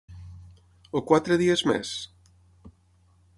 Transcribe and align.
O 0.99 1.01
quatre 1.11 1.37
dies 1.43 1.63
més?? 1.73 1.93